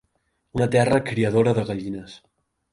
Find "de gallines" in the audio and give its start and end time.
1.61-2.19